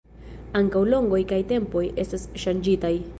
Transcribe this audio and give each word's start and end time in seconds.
Ankaŭ 0.59 0.81
longoj 0.93 1.19
kaj 1.33 1.39
tempoj 1.53 1.83
estas 2.05 2.27
ŝanĝitaj. 2.45 2.93